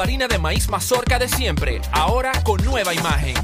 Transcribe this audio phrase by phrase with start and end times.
[0.00, 3.34] Harina de maíz mazorca de siempre, ahora con nueva imagen.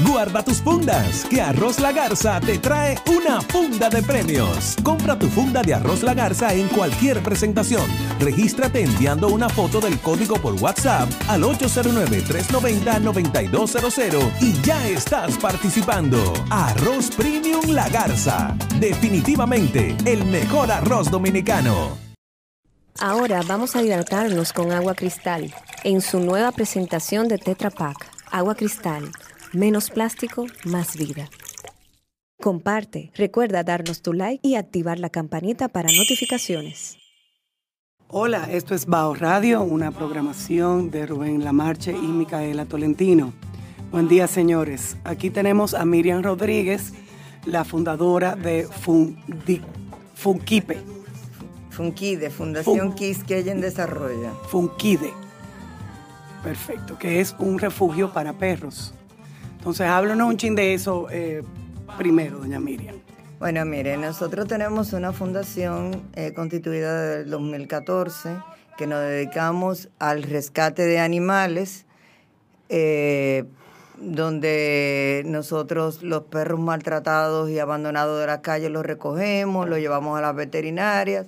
[0.00, 4.76] Guarda tus fundas, que Arroz La Garza te trae una funda de premios.
[4.82, 7.86] Compra tu funda de Arroz La Garza en cualquier presentación.
[8.20, 16.34] Regístrate enviando una foto del código por WhatsApp al 809-390-9200 y ya estás participando.
[16.50, 18.54] Arroz Premium La Garza.
[18.78, 22.05] Definitivamente el mejor arroz dominicano.
[23.00, 25.52] Ahora vamos a hidratarnos con agua cristal
[25.84, 27.96] en su nueva presentación de Tetra Pak.
[28.30, 29.10] Agua cristal,
[29.52, 31.28] menos plástico, más vida.
[32.40, 36.96] Comparte, recuerda darnos tu like y activar la campanita para notificaciones.
[38.08, 43.32] Hola, esto es Bao Radio, una programación de Rubén Lamarche y Micaela Tolentino.
[43.90, 44.96] Buen día, señores.
[45.04, 46.92] Aquí tenemos a Miriam Rodríguez,
[47.46, 49.62] la fundadora de Fundi-
[50.14, 50.78] Funquipe,
[51.76, 54.30] Funkide, Fundación Fun- Quisqueya en Desarrollo.
[54.48, 55.12] Funquide.
[56.42, 58.94] Perfecto, que es un refugio para perros.
[59.58, 61.42] Entonces, háblanos un chin de eso eh,
[61.98, 62.96] primero, doña Miriam.
[63.38, 68.36] Bueno, mire, nosotros tenemos una fundación eh, constituida desde el 2014
[68.78, 71.84] que nos dedicamos al rescate de animales,
[72.70, 73.44] eh,
[73.98, 80.22] donde nosotros los perros maltratados y abandonados de la calle los recogemos, los llevamos a
[80.22, 81.26] las veterinarias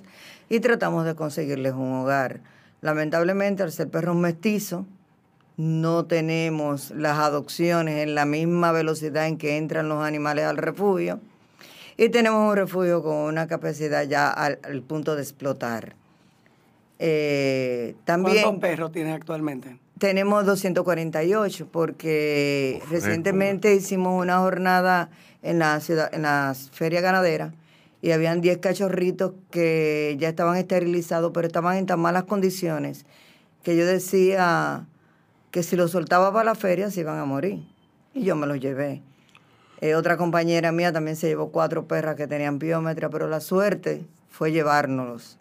[0.49, 2.41] y tratamos de conseguirles un hogar.
[2.81, 4.85] Lamentablemente, al ser perros mestizos,
[5.57, 11.19] no tenemos las adopciones en la misma velocidad en que entran los animales al refugio.
[11.97, 15.95] Y tenemos un refugio con una capacidad ya al, al punto de explotar.
[16.97, 19.77] Eh, también ¿Cuántos perros tiene actualmente?
[19.99, 25.09] tenemos 248 porque recientemente hicimos una jornada
[25.43, 27.53] en la ciudad, en la feria ganadera
[28.01, 33.05] y habían 10 cachorritos que ya estaban esterilizados, pero estaban en tan malas condiciones
[33.63, 34.87] que yo decía
[35.51, 37.63] que si los soltaba para la feria se iban a morir.
[38.13, 39.01] Y yo me los llevé.
[39.81, 44.05] Eh, otra compañera mía también se llevó cuatro perras que tenían biometría, pero la suerte
[44.29, 45.37] fue llevárnoslos.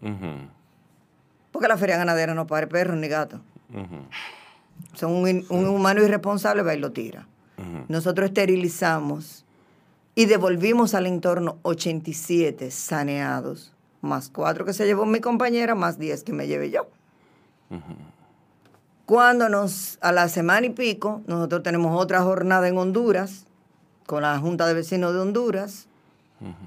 [1.52, 3.40] Porque la feria ganadera no pare perros ni gatos.
[4.94, 7.28] Son un, humano irresponsable, va y lo tira.
[7.88, 9.44] Nosotros esterilizamos
[10.14, 16.24] y devolvimos al entorno 87 saneados, más cuatro que se llevó mi compañera, más 10
[16.24, 16.88] que me llevé yo.
[19.06, 23.46] Cuando nos, a la semana y pico, nosotros tenemos otra jornada en Honduras,
[24.06, 25.86] con la Junta de Vecinos de Honduras.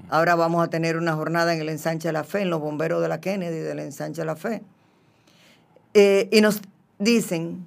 [0.08, 3.02] Ahora vamos a tener una jornada en el Ensanche de la Fe, en los bomberos
[3.02, 4.62] de la Kennedy del Ensanche de la Fe.
[5.94, 6.60] Eh, y nos
[6.98, 7.66] dicen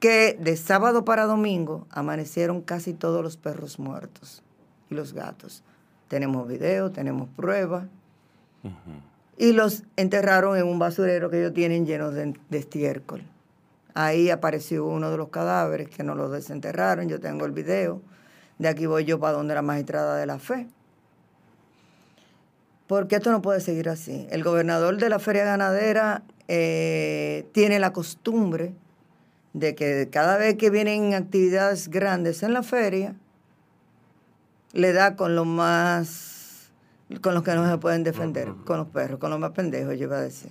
[0.00, 4.42] que de sábado para domingo amanecieron casi todos los perros muertos
[4.90, 5.62] y los gatos.
[6.08, 7.84] Tenemos video, tenemos pruebas.
[9.36, 13.22] Y los enterraron en un basurero que ellos tienen lleno de, estiércol.
[13.94, 17.08] Ahí apareció uno de los cadáveres que no los desenterraron.
[17.08, 18.00] Yo tengo el video.
[18.58, 20.68] De aquí voy yo para donde la magistrada de la fe.
[22.86, 24.26] Porque esto no puede seguir así.
[24.30, 28.74] El gobernador de la feria ganadera eh, tiene la costumbre
[29.54, 33.14] de que cada vez que vienen actividades grandes en la feria,
[34.72, 36.33] le da con lo más,
[37.20, 40.04] con los que no se pueden defender, con los perros, con los más pendejos, yo
[40.04, 40.50] iba a decir,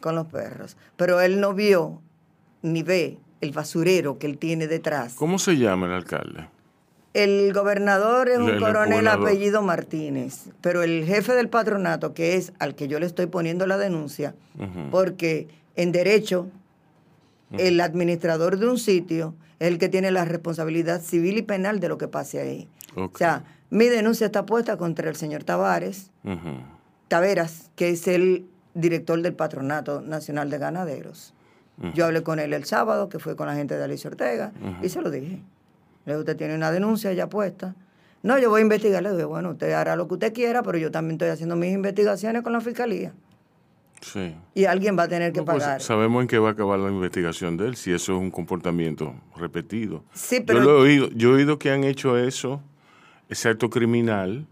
[0.00, 0.76] con los perros.
[0.96, 2.00] Pero él no vio
[2.62, 5.14] ni ve el basurero que él tiene detrás.
[5.14, 6.48] ¿Cómo se llama el alcalde?
[7.12, 9.28] El gobernador es un el coronel gobernador.
[9.28, 13.66] apellido Martínez, pero el jefe del patronato, que es al que yo le estoy poniendo
[13.66, 14.34] la denuncia,
[14.90, 16.46] porque en derecho
[17.58, 21.88] el administrador de un sitio es el que tiene la responsabilidad civil y penal de
[21.88, 22.68] lo que pase ahí.
[22.94, 26.58] O sea, mi denuncia está puesta contra el señor Tavares, Ujú.
[27.08, 31.34] Taveras, que es el director del Patronato Nacional de Ganaderos.
[31.94, 34.52] Yo hablé con él el sábado, que fue con la gente de Alicia Ortega,
[34.82, 35.40] y se lo dije.
[36.04, 37.74] Le dije, usted tiene una denuncia ya puesta.
[38.22, 39.02] No, yo voy a investigar.
[39.02, 41.72] Le dije, bueno, usted hará lo que usted quiera, pero yo también estoy haciendo mis
[41.72, 43.14] investigaciones con la fiscalía.
[44.02, 44.34] Sí.
[44.54, 45.80] Y alguien va a tener que No, pues, pagar.
[45.80, 49.14] sabemos en qué va a acabar la investigación de él, si eso es un comportamiento
[49.36, 50.04] repetido.
[50.12, 52.62] Sí, pero- Yo lo he oído, yo he oído que han hecho eso,
[53.30, 54.46] ese acto criminal,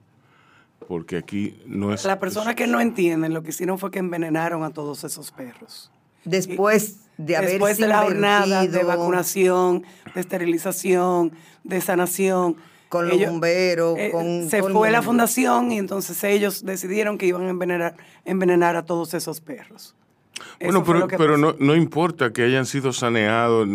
[0.86, 2.04] porque aquí no es...
[2.04, 5.90] Las personas que no entienden lo que hicieron fue que envenenaron a todos esos perros.
[6.24, 9.84] Después de haber Después de la jornada de vacunación,
[10.14, 11.32] de esterilización,
[11.64, 12.56] de sanación.
[12.88, 17.42] Con los bomberos, eh, con Se fue la fundación y entonces ellos decidieron que iban
[17.42, 19.94] a envenenar, envenenar a todos esos perros.
[20.58, 23.68] Bueno, Eso pero, pero no, no importa que hayan sido saneados,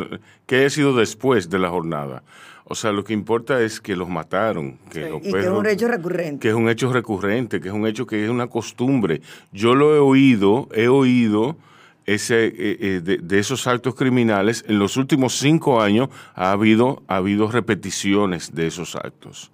[0.47, 2.23] que haya sido después de la jornada.
[2.65, 5.10] O sea, lo que importa es que los mataron, que Sí.
[5.10, 6.39] los Y que es un hecho recurrente.
[6.39, 9.21] que es un hecho recurrente, que es un hecho que es una costumbre.
[9.51, 11.57] Yo lo he oído, he oído
[12.06, 14.63] ese, eh, eh, de, de esos actos criminales.
[14.68, 19.51] En los últimos cinco años ha habido, ha habido repeticiones de esos actos.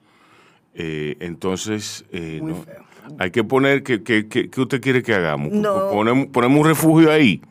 [0.75, 2.63] Eh, entonces, eh, no,
[3.17, 5.51] hay que poner, que, que, que- ¿qué usted quiere que hagamos?
[5.51, 5.89] No.
[5.89, 7.41] Ponemos, ponemos un refugio ahí.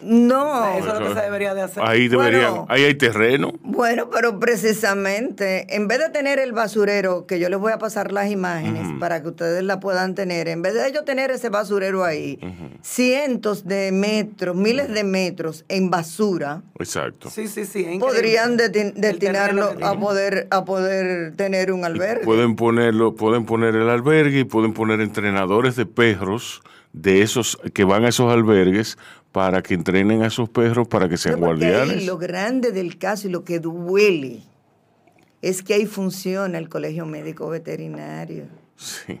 [0.00, 0.76] No.
[0.78, 1.82] Eso es lo que se debería de hacer.
[1.84, 2.66] Ahí deberían, Bueno.
[2.68, 3.52] ahí hay terreno.
[3.62, 8.12] Bueno, pero precisamente, en vez de tener el basurero, que yo les voy a pasar
[8.12, 12.04] las imágenes para que ustedes la puedan tener, en vez de ellos tener ese basurero
[12.04, 12.38] ahí,
[12.82, 17.28] cientos de metros, miles de metros en basura, Exacto.
[17.30, 17.98] Sí, sí, sí.
[17.98, 22.24] podrían destinarlo a poder, a poder tener un albergue.
[22.24, 26.62] Pueden ponerlo, pueden poner el albergue y pueden poner entrenadores de perros
[26.92, 28.96] de esos que van a esos albergues
[29.32, 32.06] para que entrenen a esos perros para que sean guardianes.
[32.06, 34.42] lo grande del caso y lo que duele
[35.42, 38.46] es que ahí funciona el colegio médico veterinario.
[38.76, 39.20] Sí.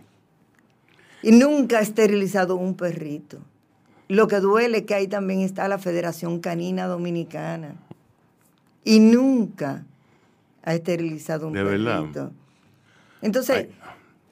[1.22, 3.38] Y nunca ha esterilizado un perrito.
[4.08, 7.74] Lo que duele es que ahí también está la Federación Canina Dominicana.
[8.84, 9.84] Y nunca
[10.62, 12.00] ha esterilizado un De verdad.
[12.00, 12.32] perrito.
[13.20, 13.68] Entonces,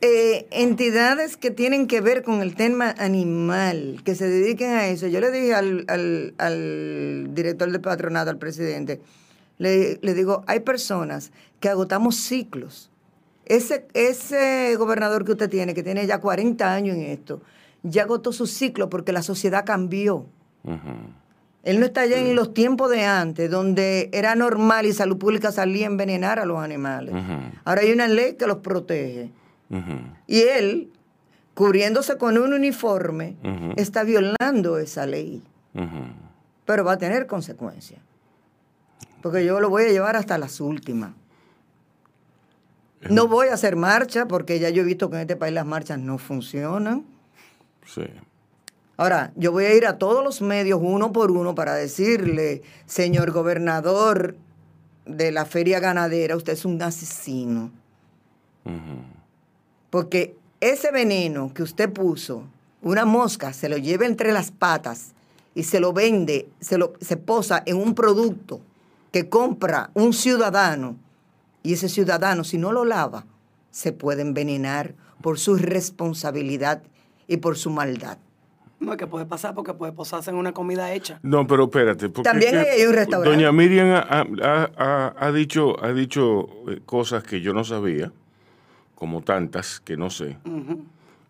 [0.03, 5.07] eh, entidades que tienen que ver con el tema animal, que se dediquen a eso.
[5.07, 9.01] Yo le dije al, al- al director del patronato, al presidente,
[9.59, 12.91] le, le digo, hay personas que agotamos ciclos.
[13.47, 17.41] Ese, ese gobernador que usted tiene, que tiene ya 40 años en esto,
[17.83, 20.27] ya agotó su ciclo porque la sociedad cambió.
[21.63, 25.51] Él no está ya en los tiempos de antes, donde era normal y salud pública
[25.53, 27.15] salía a envenenar a los animales.
[27.65, 29.31] Ahora hay una ley que los protege.
[30.27, 30.93] Y él,
[31.55, 33.37] cubriéndose con un uniforme,
[33.77, 35.43] está violando esa ley.
[36.65, 38.01] Pero va a tener consecuencias.
[39.23, 41.13] Porque yo lo voy a llevar hasta las últimas.
[43.11, 45.67] No voy a hacer marcha porque ya yo he visto que en este país las
[45.67, 47.05] marchas no funcionan.
[47.85, 48.05] Sí.
[48.97, 53.31] Ahora, yo voy a ir a todos los medios uno por uno para decirle, señor
[53.31, 54.37] gobernador,
[55.07, 57.71] de la feria ganadera, usted es un asesino.
[59.91, 62.45] Porque ese veneno que usted puso,
[62.83, 65.13] una mosca se lo lleva entre las patas
[65.55, 68.61] y se lo vende, se, lo, se posa en un producto
[69.13, 70.97] que compra un ciudadano
[71.63, 73.25] y ese ciudadano si no lo lava
[73.71, 76.83] se puede envenenar por su responsabilidad
[77.27, 78.19] y por su maldad.
[78.79, 81.19] No, es que puede pasar porque puede posarse en una comida hecha.
[81.23, 82.11] No, pero espérate.
[82.11, 83.31] porque También es que hay un restaurante.
[83.37, 88.13] Doña Miriam ha, ha- ha- ha dicho, ha dicho eh, cosas que yo no sabía,
[88.97, 90.37] como tantas que no sé.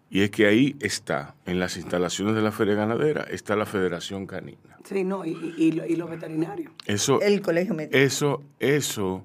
[0.09, 4.27] Y es que ahí está, en las instalaciones de la Feria Ganadera, está la Federación
[4.27, 4.79] Canina.
[4.85, 6.73] Sí, no, y, y, y lo- y los veterinarios.
[6.87, 7.99] Eso, El colegio médico.
[7.99, 9.25] eso, eso,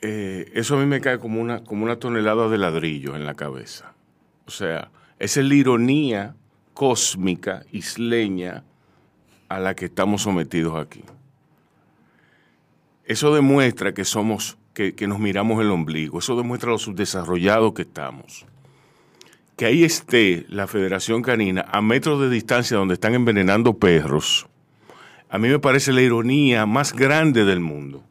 [0.00, 3.34] eh, eso a mí me cae como una, como una tonelada de ladrillo en la
[3.34, 3.92] cabeza.
[4.46, 6.34] O sea, esa es la ironía
[6.72, 8.64] cósmica, isleña,
[9.50, 11.04] a la que estamos sometidos aquí.
[13.04, 14.56] Eso demuestra que somos,
[14.96, 18.46] que, nos miramos el ombligo, eso demuestra lo subdesarrollados que estamos.
[19.56, 24.46] Que ahí esté la Federación Canina a metros de distancia donde están envenenando perros,
[25.28, 28.02] a mí me parece la ironía más grande del mundo.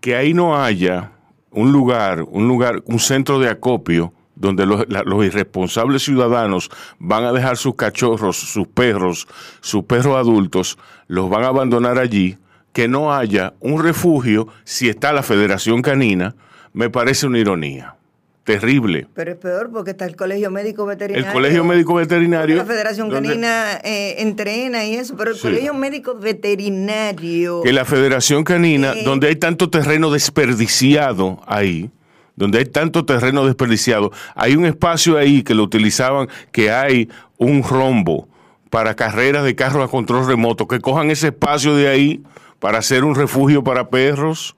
[0.00, 1.12] Que ahí no haya
[1.50, 7.56] un lugar, un lugar, un centro de acopio donde los irresponsables ciudadanos van a dejar
[7.56, 9.26] sus cachorros, sus perros,
[9.60, 12.36] sus perros adultos, los van a abandonar allí,
[12.76, 16.34] que no haya un refugio si está la Federación Canina,
[16.74, 17.96] me parece una ironía.
[18.44, 19.06] Terrible.
[19.14, 21.26] Pero es peor porque está el colegio médico veterinario.
[21.26, 22.56] El Colegio Médico Veterinario.
[22.56, 25.42] La Federación donde- Canina eh, entrena y eso, pero el Sí.
[25.44, 27.62] colegio médico veterinario.
[27.62, 29.04] que la Federación Canina, Eh.
[29.06, 31.90] donde hay tanto terreno desperdiciado ahí,
[32.36, 37.62] donde hay tanto terreno desperdiciado, hay un espacio ahí que lo utilizaban, que hay un
[37.62, 38.28] rombo
[38.68, 42.22] para carreras de carros a control remoto, que cojan ese espacio de ahí
[42.58, 44.56] para hacer un refugio para perros,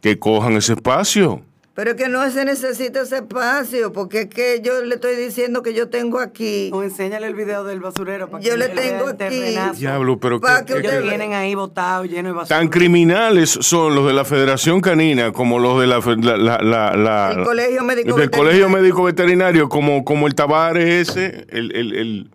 [0.00, 1.42] que cojan ese espacio.
[1.74, 5.62] Pero es que no se necesita ese espacio, porque es que yo le estoy diciendo
[5.62, 6.68] que yo tengo aquí.
[6.70, 9.78] No, enséñale el video del basurero para Yo que le tengo el aquí.
[9.78, 12.58] Diablo, pero Pa' que- que Ellos vienen ahí botados, llenos de basura.
[12.58, 16.58] tan criminales son los de la Federación Canina como los de la, fe- la- la-
[16.58, 18.38] la- la- El Colegio Médico del Veterinario.
[18.38, 22.30] Colegio Médico Veterinario como, como el Tabares ese, el, el- el-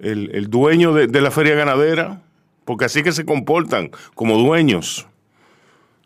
[0.00, 2.22] el- el dueño de, de la feria ganadera,
[2.64, 5.06] porque así que se comportan como dueños.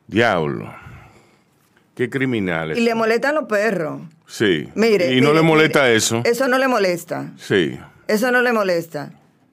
[0.07, 0.73] Diablo.
[1.95, 2.79] Qué criminales.
[2.79, 4.01] Y le molestan los perros.
[4.27, 4.69] Sí.
[4.75, 5.13] Mire.
[5.15, 5.97] y no mire, le molesta mire.
[5.97, 6.23] eso.
[6.25, 7.33] Eso no le molesta.
[7.39, 7.79] Sí.
[8.07, 9.13] Eso no le molesta.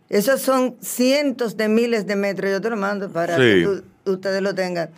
[0.09, 2.51] Esos son cientos de miles de metros.
[2.51, 3.41] Yo te lo mando para Sí.
[3.41, 3.63] que
[4.03, 4.89] tú- ustedes lo tengan.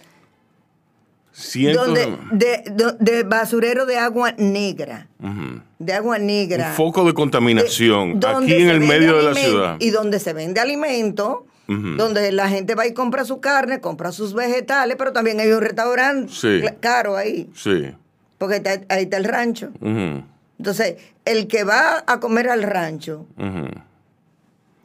[1.32, 5.08] Cientos Donde, de- de, de basurero de agua negra.
[5.80, 6.70] De agua negra.
[6.70, 9.78] Un foco de contaminación aquí en el medio de la ciudad.
[9.80, 14.34] Y donde se vende alimento, Donde la gente va y compra su carne, compra sus
[14.34, 16.62] vegetales, pero también hay un restaurante Sí.
[16.80, 17.94] caro ahí, Sí.
[18.38, 19.72] porque está- ahí está el rancho.
[20.58, 20.96] Entonces,
[21.26, 23.26] el que va a comer al rancho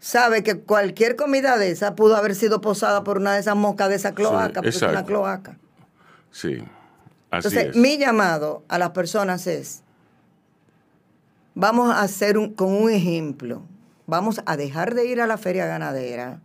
[0.00, 3.88] sabe que cualquier comida de esa pudo haber sido posada por una de esas moscas
[3.88, 5.56] de esa cloaca, porque es una cloaca.
[6.32, 6.54] Sí.
[7.30, 7.76] Así Entonces, es.
[7.76, 9.82] mi llamado a las personas es,
[11.54, 13.62] vamos a hacer un, con un ejemplo,
[14.06, 16.40] vamos a dejar de ir a la feria ganadera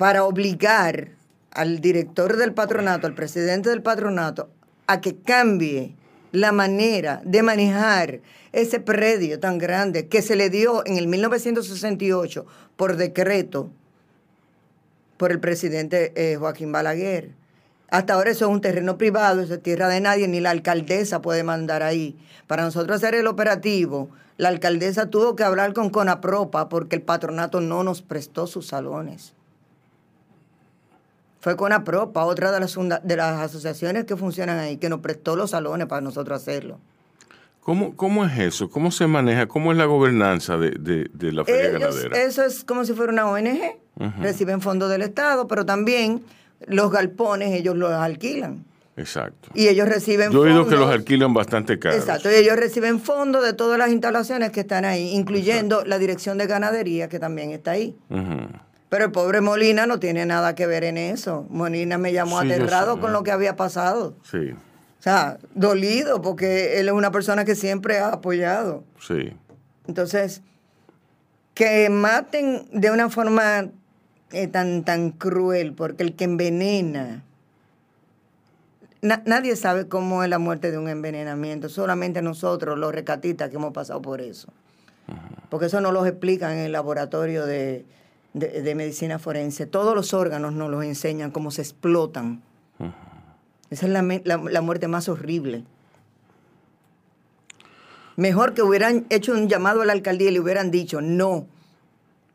[0.00, 1.10] para obligar
[1.50, 4.48] al director del patronato, al presidente del patronato,
[4.86, 5.94] a que cambie
[6.32, 8.20] la manera de manejar
[8.52, 13.68] ese predio tan grande que se le dio en el 1968 por decreto
[15.18, 17.32] por el presidente eh, Joaquín Balaguer.
[17.90, 21.20] Hasta ahora eso es un terreno privado, eso es tierra de nadie, ni la alcaldesa
[21.20, 22.16] puede mandar ahí.
[22.46, 27.60] Para nosotros hacer el operativo, la alcaldesa tuvo que hablar con Conapropa porque el patronato
[27.60, 29.34] no nos prestó sus salones.
[31.40, 35.50] Fue Conapropa, otra de las, de las asociaciones que funcionan ahí, que nos prestó los
[35.50, 36.78] salones para nosotros hacerlo.
[37.60, 38.68] ¿Cómo, ¿Cómo es eso?
[38.70, 39.46] ¿Cómo se maneja?
[39.46, 42.22] ¿Cómo es la gobernanza de, de- de la feria Ellos- ganadera?
[42.22, 43.60] eso es como si fuera una ONG,
[44.20, 46.22] reciben fondos del Estado, pero también
[46.66, 48.64] los galpones ellos los alquilan.
[48.96, 49.50] Exacto.
[49.54, 51.98] Y ellos reciben Yo he oído que los alquilan bastante caros.
[52.00, 56.36] Exacto, y ellos reciben fondos de todas las instalaciones que están ahí, incluyendo la dirección
[56.38, 57.96] de ganadería que también está ahí.
[58.90, 61.46] Pero el pobre Molina no tiene nada que ver en eso.
[61.48, 64.16] Molina me llamó Sí, aterrado con lo que había pasado.
[64.28, 64.50] Sí,
[64.98, 68.84] O sea, dolido porque él es una persona que siempre ha apoyado.
[69.00, 69.32] sí.
[69.86, 70.42] Entonces,
[71.54, 73.68] que maten de una forma
[74.32, 77.22] eh, tan, tan cruel, porque el que envenena,
[79.02, 83.56] na- nadie sabe cómo es la muerte de un envenenamiento, solamente nosotros, los recatistas que
[83.56, 84.48] hemos pasado por eso.
[85.48, 87.84] Porque eso no los explican en el laboratorio de,
[88.32, 89.66] de, de medicina forense.
[89.66, 92.42] Todos los órganos nos los enseñan, cómo se explotan.
[93.70, 95.64] Esa es la, la- la muerte más horrible.
[98.16, 101.46] Mejor que hubieran hecho un llamado a la alcaldía y le hubieran dicho, no,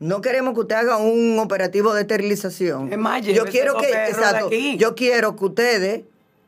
[0.00, 2.92] no queremos que usted haga un operativo de esterilización.
[2.92, 6.02] Es más, yo quiero que, exacto, yo quiero que ustedes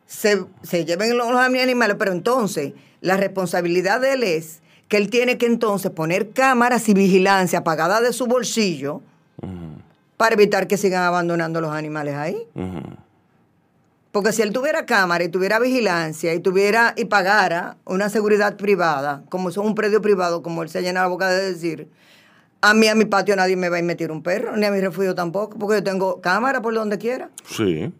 [0.06, 5.08] se, se lleven los, los animales, pero entonces la responsabilidad de él es que él
[5.10, 9.02] tiene que entonces poner cámaras y vigilancia pagadas de su bolsillo
[10.16, 12.46] para evitar que sigan abandonando los animales ahí.
[14.10, 19.22] Porque si él tuviera cámara y tuviera vigilancia y tuviera y pagara una seguridad privada,
[19.28, 21.88] como es un predio privado, como él se llena la boca de decir,
[22.60, 24.80] a mí a mi patio nadie me va a meter un perro, ni a mi
[24.80, 27.30] refugio tampoco, porque yo tengo cámara por donde quiera.
[27.44, 27.92] Sí.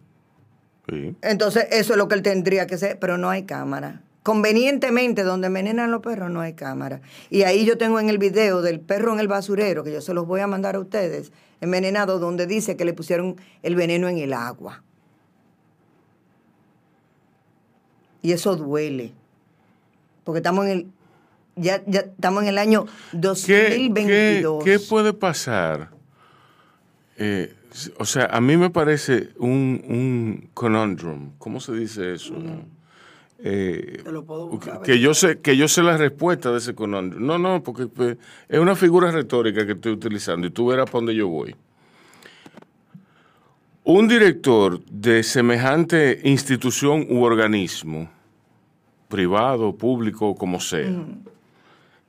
[0.89, 1.15] Sí.
[1.21, 4.01] Entonces, eso es lo que él tendría que hacer, pero no hay cámara.
[4.29, 7.01] Convenientemente, donde envenenan los perros, no hay cámara.
[7.31, 10.13] Y ahí yo tengo en el video del perro en el basurero, que yo se
[10.13, 11.31] los voy a mandar a ustedes,
[11.61, 14.83] envenenado, donde dice que le pusieron el veneno en el agua.
[18.21, 19.13] Y eso duele.
[20.23, 20.87] Porque estamos en el,
[21.55, 24.63] ya, ya estamos en el año ¿Qué, 2022.
[24.63, 25.89] qué- qué puede pasar?
[27.17, 27.51] Eh,
[27.97, 31.31] o sea, a mí me parece un, un conundrum.
[31.39, 32.35] ¿Cómo se dice eso?
[33.41, 34.81] Eh, Te lo puedo buscar.
[34.81, 37.25] que yo sé que yo sé la respuesta de ese conundrum.
[37.25, 38.17] No, no, porque pues,
[38.49, 41.55] es una figura retórica que estoy utilizando y tú verás para dónde yo voy.
[43.85, 48.09] Un director de semejante institución u organismo,
[49.07, 50.91] privado, público, como sea,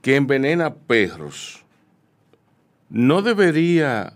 [0.02, 1.64] que envenena perros,
[2.90, 4.14] no debería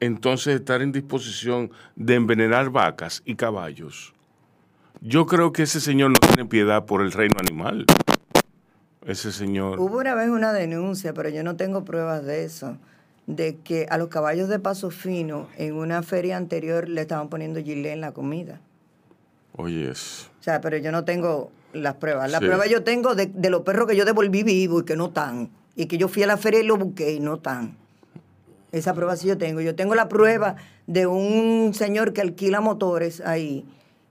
[0.00, 4.14] entonces estar en disposición de envenenar vacas y caballos.
[5.04, 7.86] Yo creo que ese señor no tiene piedad por el reino animal.
[9.04, 9.80] Ese señor.
[9.80, 12.76] Hubo una vez una denuncia, pero yo no tengo pruebas de eso,
[13.26, 17.60] de que a los caballos de paso fino en una feria anterior le estaban poniendo
[17.60, 18.60] gilet en la comida.
[19.56, 22.30] Oye, es- O sea, pero yo no tengo las pruebas.
[22.30, 22.46] Las Sí.
[22.46, 25.50] pruebas yo tengo de, de los perros que yo devolví vivos y que no están.
[25.74, 27.76] Y que yo fui a la feria y los busqué y no están.
[28.70, 29.60] Esa prueba sí yo tengo.
[29.60, 33.64] Yo tengo la prueba de un señor que alquila motores ahí,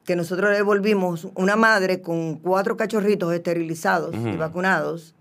[0.05, 5.13] que nosotros le devolvimos una madre con cuatro cachorritos esterilizados y vacunados,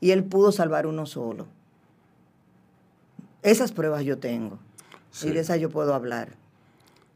[0.00, 1.46] y él pudo salvar uno solo.
[3.42, 4.58] Esas pruebas yo tengo.
[5.10, 5.28] Sí.
[5.28, 6.36] Y de esas yo puedo hablar.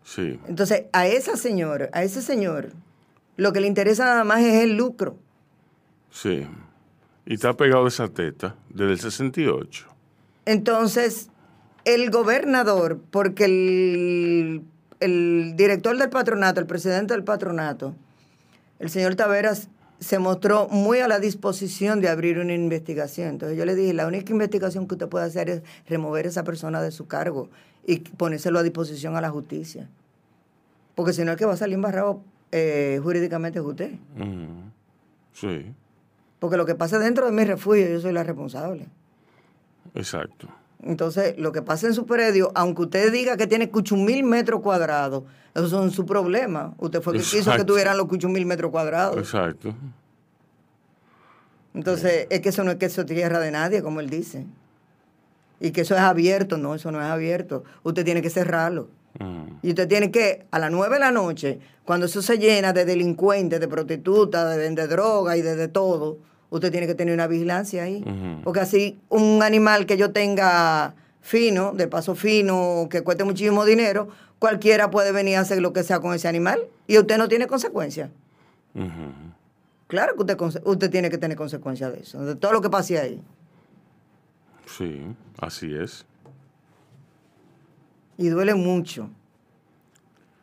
[0.02, 0.40] sí.
[0.48, 2.72] Entonces, a esa señora, a ese señor,
[3.36, 5.16] lo que le interesa nada más es el lucro.
[6.10, 6.46] Sí.
[7.26, 9.86] Y está pegado esa teta desde el 68.
[10.46, 11.30] Entonces,
[11.84, 14.62] el gobernador, porque el,
[15.04, 17.94] el director del patronato, el presidente del patronato,
[18.78, 19.68] el señor Taveras,
[20.00, 23.28] se mostró muy a la disposición de abrir una investigación.
[23.28, 26.44] Entonces yo le dije, la única investigación que usted puede hacer es remover a esa
[26.44, 27.48] persona de su cargo
[27.86, 29.88] y ponérselo a disposición a la justicia.
[30.94, 32.20] Porque si no, el que va a salir embarrado
[32.52, 33.92] eh, jurídicamente es usted.
[34.16, 34.70] Ujú.
[35.32, 35.72] Sí,
[36.38, 38.86] Porque lo que pasa dentro de mi refugio, yo soy la responsable.
[39.94, 40.48] exacto.
[40.86, 44.60] Entonces, lo que pasa en su predio, aunque usted diga que tiene cuchumil mil metros
[44.60, 46.74] cuadrados, esos son su problema.
[46.78, 47.66] Usted fue el que quiso que Exacto.
[47.66, 49.16] tuvieran los cuchumil mil metros cuadrados.
[49.16, 49.74] Exacto.
[51.72, 54.46] Entonces, es que eso no es que eso es tierra de nadie, como él dice.
[55.58, 57.64] Y que eso es abierto, no, eso no es abierto.
[57.82, 58.88] Usted tiene que cerrarlo.
[59.18, 59.58] Ujú.
[59.62, 62.84] Y usted tiene que, a las nueve de la noche, cuando eso se llena de
[62.84, 66.18] delincuentes, de prostitutas, de droga y de, de todo,
[66.50, 68.04] usted tiene que tener una vigilancia ahí.
[68.44, 74.08] Porque así, un animal que yo tenga fino, de paso fino, que cueste muchísimo dinero,
[74.38, 77.46] cualquiera puede venir a hacer lo que sea con ese animal y usted no tiene
[77.46, 78.10] consecuencias.
[79.86, 82.98] Claro que usted, usted tiene que tener consecuencias de eso, de todo lo que pase
[82.98, 83.22] ahí.
[84.66, 85.02] Sí,
[85.38, 86.04] así es.
[88.16, 89.08] Y duele mucho.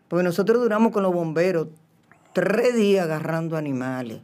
[0.08, 1.68] Porque nosotros duramos con los bomberos
[2.34, 4.22] tres días agarrando animales.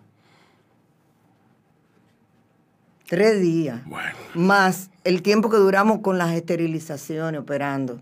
[3.08, 3.82] Tres días.
[3.86, 4.16] Bueno.
[4.34, 8.02] Más el tiempo que duramos con las esterilizaciones operando.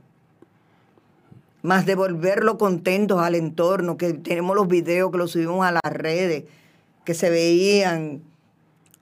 [1.61, 6.45] Más devolverlo contentos al entorno, que tenemos los videos que los subimos a las redes,
[7.03, 8.21] que se veían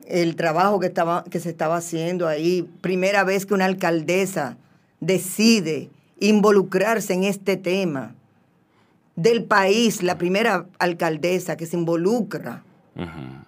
[0.07, 2.69] el trabajo que, estaba, que se estaba haciendo ahí.
[2.81, 4.57] Primera vez que una alcaldesa
[4.99, 5.89] decide
[6.19, 8.15] involucrarse en este tema
[9.15, 12.63] del país, la primera alcaldesa que se involucra
[12.95, 13.42] Ujú.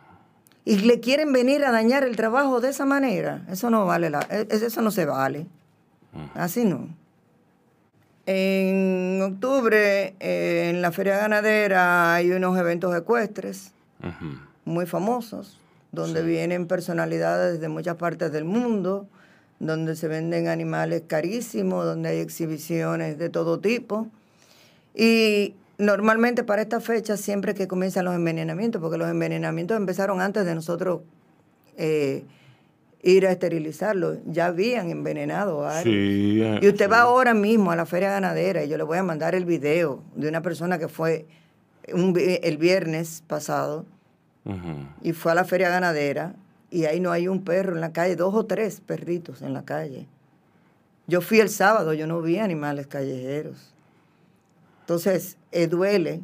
[0.65, 4.25] Y le quieren venir a dañar el trabajo de esa manera, eso no vale la,
[4.29, 5.45] e- eso no se vale.
[6.33, 6.89] Así no.
[8.25, 13.71] En octubre, eh, en la feria ganadera, hay unos eventos ecuestres
[14.65, 15.59] muy famosos,
[15.91, 19.07] donde vienen personalidades de muchas partes del mundo,
[19.59, 24.07] donde se venden animales carísimos, donde hay exhibiciones de todo tipo.
[24.95, 30.45] Y normalmente para esta fecha siempre que comienzan los envenenamientos, porque los envenenamientos empezaron antes
[30.45, 31.01] de nosotros
[31.77, 32.23] eh,
[33.03, 36.91] ir a esterilizarlos, ya habían envenenado a Sí, eh, Y usted sí.
[36.91, 40.01] va ahora mismo a la feria ganadera y yo le voy a mandar el video
[40.15, 41.25] de una persona que fue
[41.93, 43.85] un el viernes pasado
[45.01, 46.35] y fue a la feria ganadera
[46.71, 49.65] y ahí no hay un perro en la calle, dos o tres perritos en la
[49.65, 50.07] calle.
[51.07, 53.74] Yo fui el sábado, yo no vi animales callejeros.
[54.85, 56.21] Entonces, eh, duele.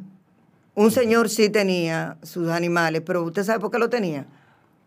[0.76, 4.24] Un señor sí tenía sus animales, pero ¿usted sabe por qué lo tenía?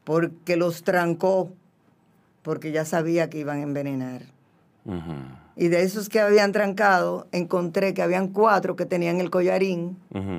[0.05, 1.51] Porque los trancó,
[2.41, 4.21] porque ya sabía que iban a envenenar.
[5.57, 9.97] Y de esos que habían trancado, encontré que habían cuatro que tenían el collarín,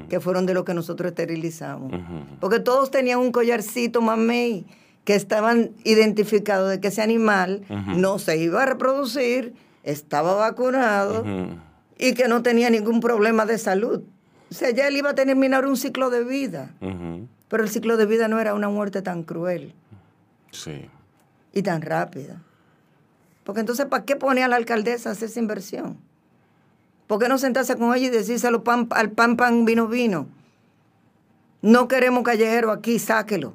[0.08, 1.92] que fueron de los que nosotros esterilizamos.
[2.40, 4.64] Porque todos tenían un collarcito mamey
[5.04, 7.62] que estaban identificados de que ese animal
[7.96, 11.22] no se iba a reproducir, estaba vacunado.
[11.98, 14.02] Y que no tenía ningún problema de salud.
[14.50, 16.70] O sea, ya él iba a terminar un ciclo de vida.
[17.48, 19.72] Pero el ciclo de vida no era una muerte tan cruel
[20.50, 20.88] Sí.
[21.52, 22.40] y tan rápida.
[23.44, 25.96] Porque entonces, ¿para qué pone a la alcaldesa a hacer esa inversión?
[27.06, 30.26] ¿Por qué no sentarse con ella y decírselo pan, al pan, pan, vino, vino?
[31.62, 33.54] No queremos callejero aquí, sáquelo.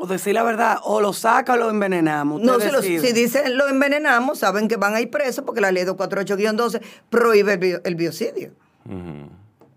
[0.00, 2.40] O decir la verdad, o lo saca o lo envenenamos.
[2.40, 5.84] No, si, si dicen lo envenenamos, saben que van a ir presos porque la ley
[5.84, 6.80] 248-12
[7.10, 8.52] prohíbe el, bio- el biocidio.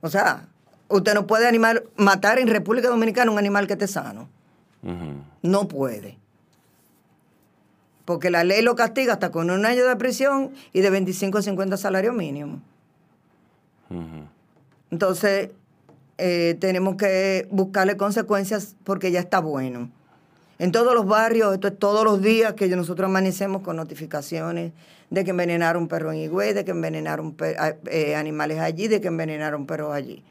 [0.02, 0.48] O sea,
[0.88, 4.30] usted no puede animar, matar en República Dominicana un animal que esté sano.
[5.42, 6.18] No puede.
[8.06, 11.42] Porque la ley lo castiga hasta con un año de prisión y de 25 a
[11.42, 12.60] 50 salarios mínimos.
[13.90, 14.26] Ujú.
[14.90, 15.50] Entonces,
[16.18, 19.90] eh, tenemos que buscarle consecuencias porque ya está bueno.
[20.62, 24.74] En todos los barrios, esto es todos los días que nosotros amanecemos con notificaciones
[25.10, 27.36] de que envenenaron perros en Higüey, de que envenenaron
[27.88, 30.24] eh, animales allí, de que envenenaron perros allí.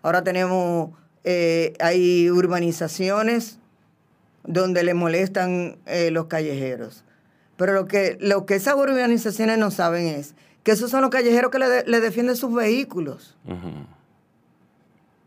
[0.00, 0.92] Ahora tenemos,
[1.24, 3.58] eh, hay urbanizaciones
[4.44, 7.04] donde le molestan eh, los callejeros.
[7.58, 11.50] Pero lo que, lo que esas urbanizaciones no saben es que esos son los callejeros
[11.50, 13.36] que le, de- le defienden sus vehículos.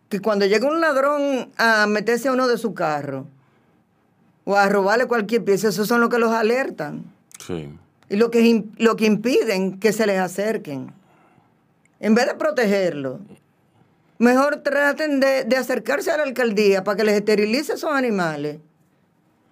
[0.10, 3.28] Que cuando llega un ladrón a meterse a uno de su carro
[4.46, 7.04] o a robarle cualquier pieza, esos son los que los alertan
[7.40, 7.70] Sí.
[8.10, 10.92] y lo que, lo que impiden que se les acerquen.
[12.00, 13.20] En vez de protegerlos,
[14.20, 18.58] mejor traten de, de acercarse a la alcaldía para que les esterilice esos animales,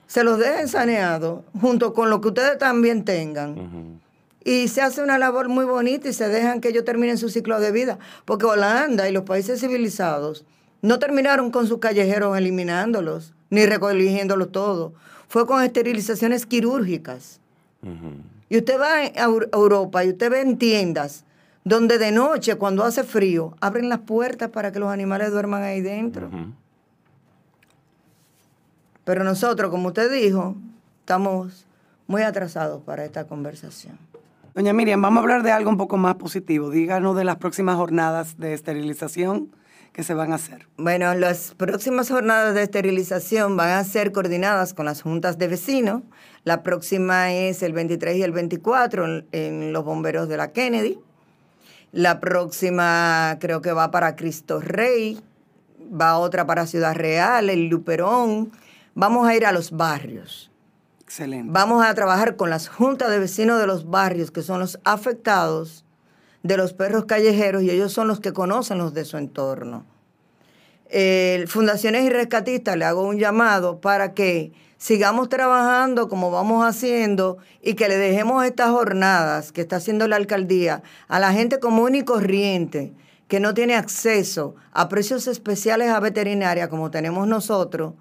[0.08, 4.02] se los dejen saneados, junto con lo que ustedes también tengan.
[4.44, 7.60] Y se hace una labor muy bonita y se dejan que ellos terminen su ciclo
[7.62, 7.98] de vida.
[8.26, 10.44] Porque Holanda y los países civilizados
[10.82, 14.94] no terminaron con sus callejeros eliminándolos, ni recogiéndolos todos.
[15.28, 17.40] Fue con esterilizaciones quirúrgicas.
[18.50, 21.24] Y usted va a Eu- a Europa y usted ve en tiendas
[21.64, 25.80] donde de noche, cuando hace frío, abren las puertas para que los animales duerman ahí
[25.82, 26.30] dentro.
[29.04, 30.56] Pero nosotros, como usted dijo,
[31.02, 31.66] estamos
[32.08, 33.98] muy atrasados para esta conversación.
[34.54, 36.70] Doña Miriam, vamos a hablar de algo un poco más positivo.
[36.70, 39.50] Díganos de las próximas jornadas de esterilización
[39.94, 40.68] que se van a hacer.
[40.78, 46.04] Bueno, las próximas jornadas de esterilización van a ser coordinadas con las juntas de vecinos.
[46.44, 50.98] La próxima es el 23 y el 24 en, en los bomberos de la Kennedy.
[51.92, 55.22] La próxima creo que va para Cristo Rey.
[55.94, 58.52] Va otra para Ciudad Real, el Luperón.
[58.96, 60.50] Vamos a ir a los barrios.
[61.02, 61.52] Excelente.
[61.52, 65.84] Vamos a trabajar con las juntas de vecinos de los barrios, que son los afectados
[66.44, 69.86] de los perros callejeros, y ellos son los que conocen los de su entorno.
[71.48, 77.76] Fundaciones y Rescatistas le hago un llamado para que sigamos trabajando como vamos haciendo y
[77.76, 82.04] que le dejemos estas jornadas que está haciendo la alcaldía a la gente común y
[82.04, 82.92] corriente
[83.28, 87.94] que no tiene acceso a precios especiales a veterinaria como tenemos nosotros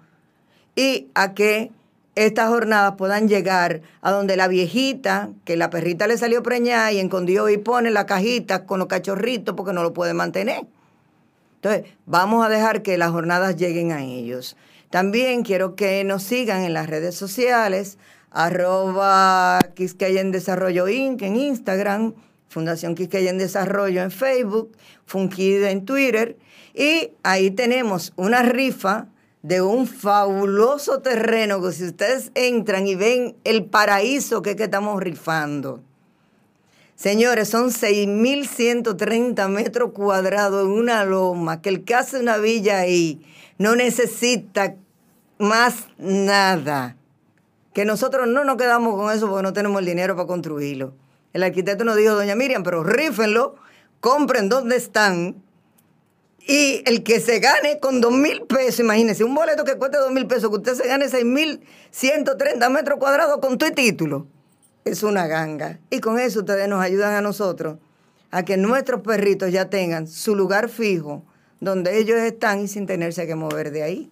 [0.75, 1.71] y a que
[2.15, 6.99] estas jornadas puedan llegar a donde la viejita, que la perrita le salió preñada y
[6.99, 10.65] escondió y pone la cajita con los cachorritos porque no lo puede mantener.
[11.55, 14.57] Entonces, vamos a dejar que las jornadas lleguen a ellos.
[14.89, 17.97] También quiero que nos sigan en las redes sociales,
[18.29, 21.21] arroba Quisqueya en Inc.
[21.21, 22.13] en Instagram,
[22.49, 26.37] Fundación Quisqueya en Desarrollo en Facebook, Funkida en Twitter.
[26.73, 29.07] Y ahí tenemos una rifa
[29.43, 34.65] de un fabuloso terreno que si ustedes entran y ven el paraíso que, es que
[34.65, 35.81] estamos rifando.
[36.95, 43.25] Señores, son 6.130 metros cuadrados en una loma, que el que hace una villa ahí
[43.57, 44.75] no necesita
[45.39, 46.95] más nada.
[47.73, 50.93] que nosotros no nos quedamos con eso porque no tenemos el dinero para construirlo.
[51.33, 53.55] El arquitecto nos dijo, doña Miriam, pero rífenlo,
[53.99, 55.41] compren donde están.
[56.51, 60.11] Y el que se gane con dos mil pesos, imagínense, un boleto que cueste dos
[60.11, 61.61] mil pesos, que usted se gane seis mil
[61.91, 64.27] ciento treinta metros cuadrados con tu título,
[64.83, 65.79] es una ganga.
[65.89, 67.77] Y con eso ustedes nos ayudan a nosotros
[68.31, 71.23] a que nuestros perritos ya tengan su lugar fijo
[71.61, 74.11] donde ellos están y sin tenerse que mover de ahí.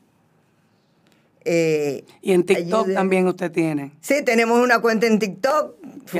[1.51, 3.91] Eh, y en TikTok también usted tiene.
[4.01, 5.77] Sí, tenemos una cuenta en TikTok,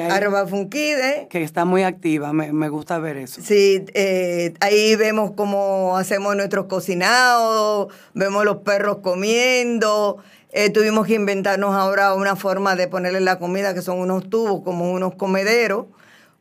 [0.09, 1.27] arroba Funkide.
[1.29, 3.39] Que está muy activa, me, gusta ver eso.
[3.43, 10.17] Sí, eh, ahí vemos cómo hacemos nuestros cocinados, vemos los perros comiendo.
[10.51, 14.63] Eh, tuvimos que inventarnos ahora una forma de ponerle la comida, que son unos tubos,
[14.63, 15.85] como unos comederos,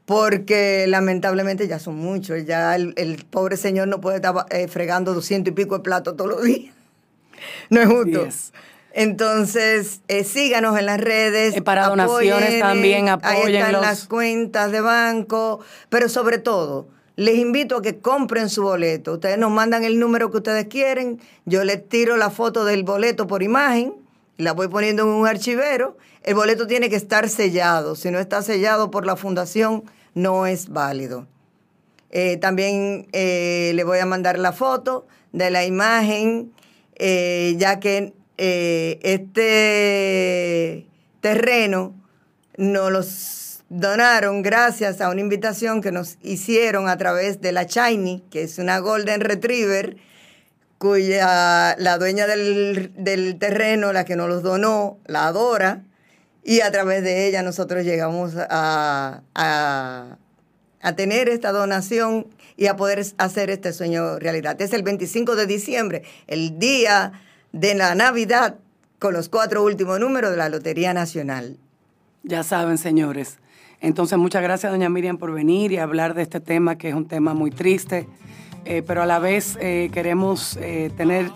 [0.06, 2.46] porque lamentablemente ya son muchos.
[2.46, 6.42] Ya el, pobre señor no puede estar fregando doscientos y pico de platos todos los
[6.42, 6.74] días.
[7.70, 8.26] No es justo.
[8.98, 11.56] Entonces, eh, síganos en las redes.
[11.56, 13.46] Eh, para donaciones también, apoyen.
[13.46, 18.64] Ahí están las cuentas de banco, pero sobre todo, les invito a que compren su
[18.64, 19.12] boleto.
[19.12, 23.28] Ustedes nos mandan el número que ustedes quieren, yo les tiro la foto del boleto
[23.28, 23.94] por imagen,
[24.36, 25.96] la voy poniendo en un archivero.
[26.24, 27.94] El boleto tiene que estar sellado.
[27.94, 29.84] Si no está sellado por la fundación,
[30.14, 31.28] no es válido.
[32.10, 36.52] Eh, también le voy a mandar la foto de la imagen,
[36.98, 40.86] ya que eh, este
[41.20, 41.94] terreno
[42.56, 48.24] nos los donaron gracias a una invitación que nos hicieron a través de la Shiny,
[48.30, 49.96] que es una Golden Retriever,
[50.78, 55.82] cuya la dueña del, terreno, la que nos los donó, la adora,
[56.44, 63.04] y a través de ella nosotros llegamos a, a tener esta donación y a poder
[63.18, 64.60] hacer este sueño realidad.
[64.62, 67.12] Es el 25 de diciembre, el día
[67.52, 68.56] de la Navidad
[68.98, 71.56] con los cuatro últimos números de la Lotería Nacional.
[72.22, 73.38] Ya saben, señores.
[73.80, 77.06] Entonces, muchas gracias, doña Miriam, por venir y hablar de este tema, que es un
[77.06, 78.08] tema muy triste,
[78.64, 81.30] eh, pero a la vez eh, queremos eh, tener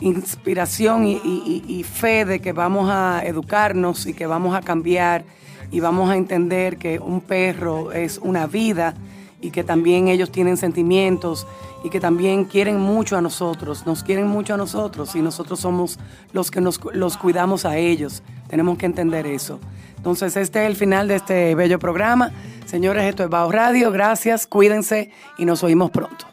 [0.00, 5.24] inspiración y, fe de que vamos a educarnos y que vamos a cambiar
[5.72, 8.94] y vamos a entender que un perro es una vida
[9.40, 11.46] y que también ellos tienen sentimientos
[11.84, 15.98] y que también quieren mucho a nosotros, nos quieren mucho a nosotros y nosotros somos
[16.32, 18.22] los que nos, los cuidamos a ellos.
[18.48, 19.60] Tenemos que entender eso.
[19.96, 22.32] Entonces, este es el final de este bello programa.
[22.66, 23.90] Señores, esto es Bajo Radio.
[23.90, 26.26] Gracias, cuídense y nos oímos pronto.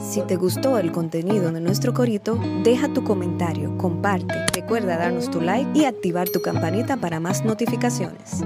[0.00, 5.40] Si te gustó el contenido de nuestro corito, deja tu comentario, comparte, recuerda darnos tu
[5.40, 8.42] like y activar tu campanita para más notificaciones.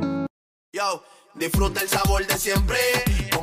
[0.73, 1.03] Yo,
[1.35, 2.77] disfruta el sabor de siempre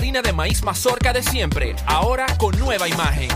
[0.00, 3.28] Harina de maíz mazorca de siempre, ahora con nueva imagen.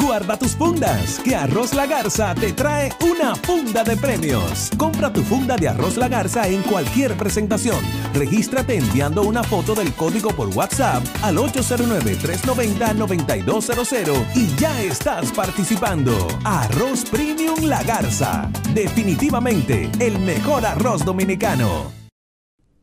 [0.00, 4.70] Guarda tus fundas, que Arroz La Garza te trae una funda de premios.
[4.78, 7.84] Compra tu funda de Arroz La Garza en cualquier presentación.
[8.14, 16.28] Regístrate enviando una foto del código por WhatsApp al 809-390-9200 y ya estás participando.
[16.44, 18.50] Arroz Premium La Garza.
[18.72, 21.95] Definitivamente el mejor arroz dominicano.